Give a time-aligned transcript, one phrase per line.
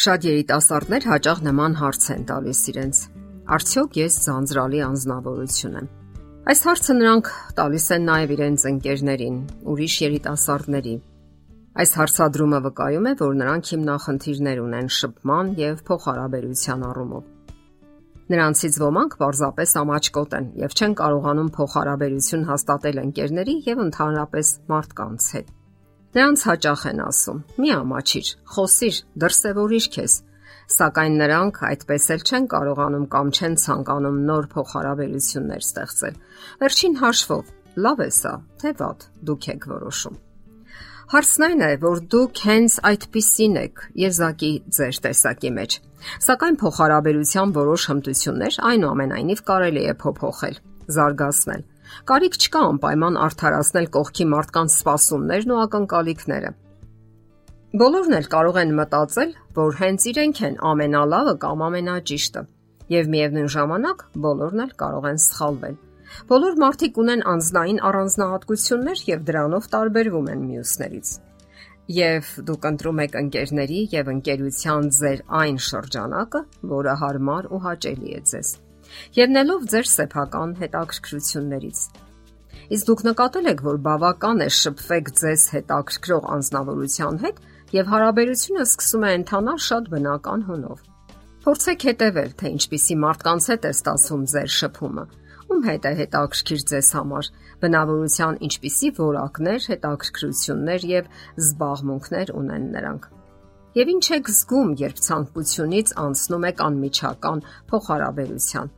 [0.00, 3.00] Շատ երիտասարդներ հաճախ նման հարց են տալիս իրենց.
[3.52, 5.90] Արդյոք ես ձանձրալի անznավորություն եմ։
[6.52, 7.28] Այս հարցը նրանք
[7.58, 9.36] տալիս են նաև իրենց ընկերներին,
[9.74, 10.94] ուրիշ երիտասարդների։
[11.84, 17.28] Այս հարցադրումը վկայում է, որ նրանք հիմնախնդիրներ ունեն շփման եւ փոխհարաբերության առումով։
[18.32, 25.56] Նրանցից ոմանք պարզապես ամաչկոտ են եւ չեն կարողանում փոխհարաբերություն հաստատել ընկերների եւ ընդհանրապես մարդկանց հետ։
[26.10, 27.38] Նրանց հաճախ են ասում.
[27.62, 30.14] «Մի ամաչիր, խոսիր, դրսևորիր քեզ»։
[30.70, 36.18] Սակայն նրանք այդպես էլ չեն կարողանում կամ չեն ցանկանում նոր փոխհարաբերություններ ստեղծել։
[36.62, 37.44] Վերջին հաշվով,
[37.86, 40.18] լավ է սա, թե վատ, դուք եք որոշում։
[41.10, 45.72] Հարցն այն է, որ դուք հենց այդպիսին եք եզակի ձեր տեսակի մեջ։
[46.26, 50.60] Սակայն փոխհարաբերության որոշ հմտություններ այնուամենայնիվ կարելի է փոփոխել,
[50.96, 51.64] զարգացնել
[52.10, 56.52] Կարիք չկա անպայման արդարացնել կողքի մարդկանց սпасումներն ու ակնկալիքները։
[57.80, 62.42] Բոլորն էլ կարող են մտածել, որ հենց իրենք են ամենալավը կամ ամենաճիշտը,
[62.90, 65.76] եւ միևնույն ժամանակ բոլորն էլ կարող են սխալվել։
[66.30, 71.12] Բոլոր մարդիկ ունեն անznային առանձնահատկություններ եւ դրանով տարբերվում են մյուսներից։
[71.90, 76.42] Եվ դուք ընտրում եք ընկերների եւ ընկերության ձեր այն շրջանակը,
[76.74, 78.50] որը հարմար ու հաճելի է ձեզ
[79.18, 81.80] ելնելով ձեր սեփական հետաքրքրություններից։
[82.70, 87.40] Իսկ դուք նկատել եք, որ բավական է շփվեք ձեզ հետաքրքրող անznավորության հետ
[87.74, 90.84] եւ հարաբերությունը սկսում է ընթանալ շատ բնական հունով։
[91.40, 95.04] Փորձեք հետևել, թե ինչպիսի մարդկանց հետ է ստացվում ձեր շփումը։
[95.50, 97.30] Ում հետ է հետաքրքիր ձեզ համար,
[97.62, 101.08] բնավորության ինչպիսի որակներ, հետաքրքրություններ եւ
[101.42, 103.08] զբաղմունքներ ունեն նրանք։
[103.80, 108.70] Եվ ինչ եք զգում, երբ ցանկությունից անցնում եք անմիջական փոխհարաբերության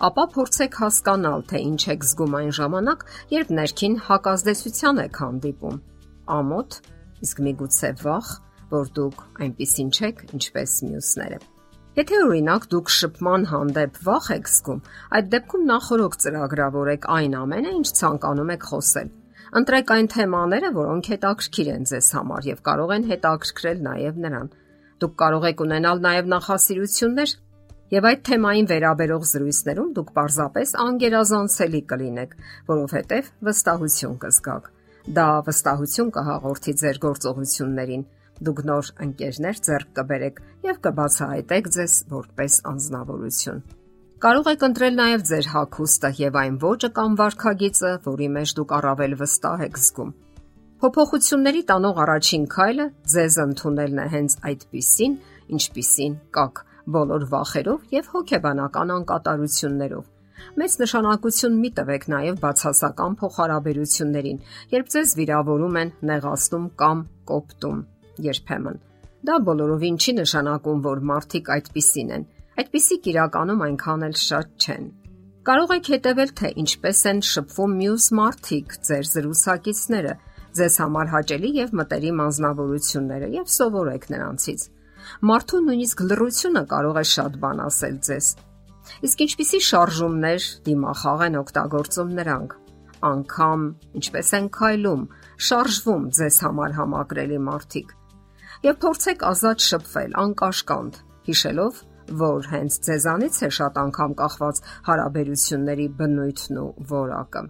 [0.00, 3.02] ապա փորձեք հասկանալ, թե ինչ եք զգում այն ժամանակ,
[3.34, 5.80] երբ ներքին հակազդեցության եք հանդիպում։
[6.40, 6.76] Ամոթ,
[7.26, 8.30] իսկ միգուցե վախ,
[8.70, 11.40] որ դուք այնպեսին չեք, ինչպես մյուսները։
[12.00, 14.80] Եթե օրինակ դուք շփման հանդեպ վախ եք զգում,
[15.18, 19.10] այդ դեպքում նախորոք ծրագրավորեք այն ամենը, ինչ ցանկանում եք խոսել։
[19.60, 24.50] Ընտրեք այն թեմաները, որոնք հետաքրքիր են ձեզ համար եւ կարող են հետաքրքրել նաեւ նրան։
[25.02, 27.32] Դուք կարող եք ունենալ նաեւ նախասիրություններ,
[27.90, 32.36] Եվ այդ թեմային վերաբերող զրույցներում դուք պարզապես անգերազանցելի կլինեք,
[32.70, 34.68] որովհետև վստահություն կզգաք։
[35.16, 38.04] Դա վստահություն կհաղորդի ձեր գործողություններին։
[38.46, 40.38] Դուք նոր ընկերներ ձեռք կբերեք
[40.70, 43.60] եւ կբացահայտեք ձեզ որպես անznավորություն։
[44.20, 49.14] Կարող եք ընտրել նաև ձեր հագուստը եւ այն ոճը կամ վարքագիծը, որի մեջ դուք առավել
[49.18, 50.16] վստահ եք զգում։
[50.80, 55.14] Փոփոխությունների տանող առաջին քայլը ձեզ ընդունելն է հենց այդպիսին,
[55.58, 60.04] ինչպիսին կաք բոլոր վախերով եւ հոգեբանական անկատարություններով։
[60.60, 64.44] Մեծ նշանակություն մի տվեք նաև բացասական փոխհարաբերություններին,
[64.76, 67.82] երբ ձեզ վիրավորում են, նեղացնում կամ կոպտում։
[68.30, 68.80] Երբեմն
[69.26, 72.22] դա բոլորովին չի նշանակում, որ մարդիկ այդպիսին են։
[72.60, 74.86] Այդպիսիք իրականում այնքան էլ շատ չեն։
[75.48, 80.14] Կարող եք հետևել, թե ինչպես են շփվում մյուս մարդիկ, ձեր զրուցակիցները,
[80.60, 84.66] ձեզ համար հաճելի եւ մտերիմ անznավորությունները եւ սովորեք նրանցից։
[85.30, 88.28] Մարդու նույնիսկ լռությունը կարող է շատ բան ասել ձեզ։
[89.06, 92.56] Իսկ ինչպիսի շարժումներ դիմախաղ են օգտագործում նրանք։
[93.10, 93.62] Անկամ
[94.00, 95.04] ինչպես են քայլում,
[95.50, 97.94] շարժվում ձեզ համար համակրելի մարդիկ։
[98.60, 100.98] Եվ փորձեք ազատ շփվել անկաշկանդ,
[101.30, 101.78] հիշելով,
[102.20, 104.60] որ հենց ձեզանից է շատ անգամ կախված
[104.90, 107.42] հարաբերությունների բնույթն ու որակը։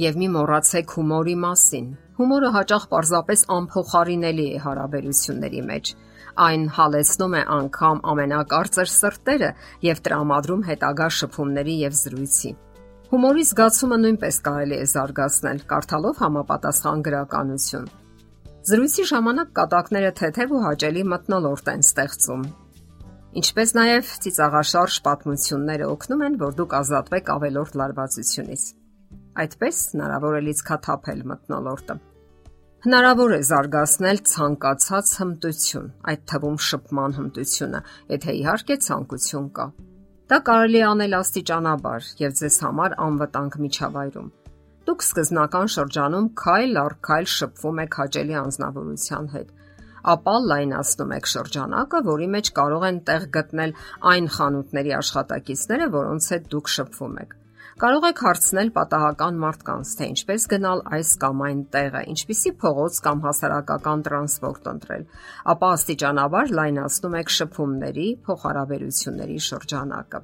[0.00, 1.86] Եվ մի մոռացեք հումորի մասին։
[2.20, 5.92] Հումորը հաճախ պարզապես անփոխարինելի է հարաբերությունների մեջ
[6.38, 9.48] Այն հալեցնում է անգամ ամենակարծր սրտերը
[9.84, 12.52] եւ տրամադրում հետագա շփումների եւ զրույցի։
[13.10, 17.88] Հումորի զգացումը նույնպես կարելի է զարգացնել, կարդալով համապատասխան գրականություն։
[18.70, 22.44] Զրույցի ժամանակ կատակները թեթև ու հաճելի մտնոլորտ են ստեղծում։
[23.40, 28.64] Ինչպես նաև ծիծաղաշարժ պատմությունները օգնում են, որ դուք ազատվեք ավելորդ լարվածությունից։
[29.40, 32.09] Այդպես հնարավոր է լիցքաթափել մտնոլորտը։
[32.80, 37.80] Հնարավոր է զարգացնել ցանկացած հմտություն, այդ թվում շփման հմտությունը,
[38.12, 39.66] եթե իհարկե ցանկություն կա։
[40.32, 44.30] Դա կարելի է անել աստիճանաբար եւ ձեզ համար անվտանգ միջավայրում։
[44.88, 49.52] Դուք սկզբնական շրջանում քայլ առ քայլ շփվում եք հաճելի անznավորության հետ,
[50.14, 53.76] ապա լայնացնում եք շրջանակը, որի մեջ կարող են տեղ գտնել
[54.14, 57.39] այն խանութների աշխատակիցները, որոնց հետ դուք շփվում եք։
[57.80, 63.22] Կարող եք հարցնել պատահական մարդկանց, թե ինչպես գնալ այս կամ այն տեղը, ինչպիսի փողոց կամ
[63.24, 65.06] հասարակական տրանսպորտ ընտրել,
[65.54, 70.20] ապա աստիճանաբար լայնացնում եք շփումների, փոխհարաբերությունների շրջանակը։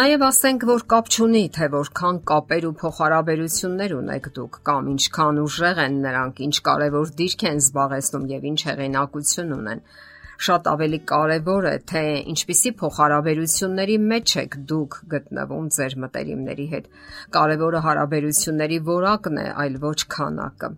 [0.00, 5.80] Նաև ասենք, որ կապ չունի, թե որքան կապեր ու փոխհարաբերություններ ունեք դուք կամ ինչքան ուժեղ
[5.86, 9.82] են նրանք, ինչ կարևոր դիրք են զբաղեցնում եւ ինչ հեղինակություն ունեն։
[10.46, 12.02] շատ ավելի կարևոր է, թե
[12.32, 16.86] ինչպիսի փոխհարաբերությունների մեջ եք դուք գտնվում ձեր մտերիմների հետ։
[17.36, 20.70] Կարևորը հարաբերությունների որակն է, այլ ոչ քանակը։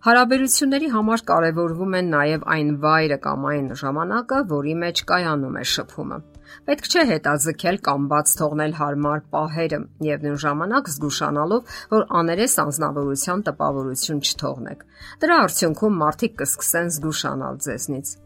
[0.00, 6.18] Հարաբերությունների համար կարևորվում է նաև այն վայրը կամ այն ժամանակը, որի մեջ կայանում է շփումը։
[6.68, 13.44] Պետք չէ հետաձգել կամ բաց թողնել հարմար պահերը եւ նույն ժամանակ զգուշանալով, որ աներես անznավորության
[13.50, 14.82] տպավորություն չթողնեք։
[15.20, 18.16] Դրա արդյունքում մարդիկ կսկսեն զգուշանալ ձեզնից։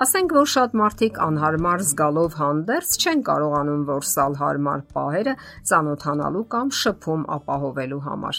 [0.00, 5.34] Ասենք որ շատ մարդիկ անհարմար զգալով հանդերձ չեն կարողանում որսալ հարմար պահերը
[5.68, 8.38] ծանոթանալու կամ շփում ապահովելու համար։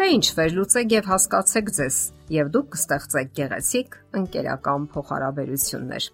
[0.00, 1.98] Դե ինչ վերլուծեք եւ հասկացեք ձեզ,
[2.34, 6.08] եւ դուք կստեղծեք գեղեցիկ ընկերական փոխհարաբերություններ։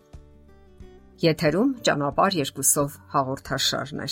[1.25, 4.09] Եթերում ճանապար երկուսով հաղորդաշարն է։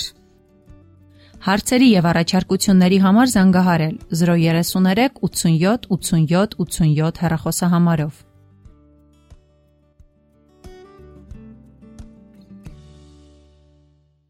[1.46, 8.25] Հարցերի եւ առաջարկությունների համար զանգահարել 033 87 87 87 հեռախոսահամարով։